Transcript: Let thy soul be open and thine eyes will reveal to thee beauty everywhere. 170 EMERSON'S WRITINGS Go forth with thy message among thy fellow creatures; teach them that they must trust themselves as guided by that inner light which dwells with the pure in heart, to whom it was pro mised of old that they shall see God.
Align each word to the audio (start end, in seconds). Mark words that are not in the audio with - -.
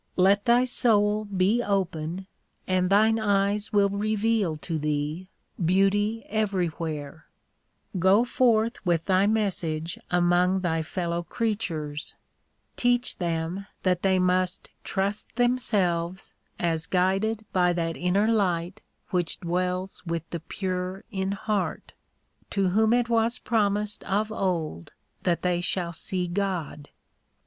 Let 0.15 0.45
thy 0.45 0.65
soul 0.65 1.25
be 1.25 1.61
open 1.61 2.25
and 2.65 2.89
thine 2.89 3.19
eyes 3.19 3.71
will 3.71 3.89
reveal 3.89 4.57
to 4.57 4.79
thee 4.79 5.27
beauty 5.63 6.25
everywhere. 6.27 7.27
170 7.91 8.09
EMERSON'S 8.09 8.39
WRITINGS 8.39 8.79
Go 8.81 8.83
forth 8.83 8.83
with 8.83 9.05
thy 9.05 9.27
message 9.27 9.99
among 10.09 10.61
thy 10.61 10.81
fellow 10.81 11.21
creatures; 11.21 12.15
teach 12.75 13.19
them 13.19 13.67
that 13.83 14.01
they 14.01 14.17
must 14.17 14.69
trust 14.83 15.35
themselves 15.35 16.33
as 16.57 16.87
guided 16.87 17.45
by 17.53 17.71
that 17.71 17.95
inner 17.95 18.27
light 18.27 18.81
which 19.11 19.39
dwells 19.39 20.01
with 20.03 20.27
the 20.31 20.39
pure 20.39 21.03
in 21.11 21.33
heart, 21.33 21.93
to 22.49 22.69
whom 22.69 22.91
it 22.91 23.07
was 23.07 23.37
pro 23.37 23.69
mised 23.69 24.01
of 24.05 24.31
old 24.31 24.93
that 25.21 25.43
they 25.43 25.61
shall 25.61 25.93
see 25.93 26.25
God. 26.27 26.89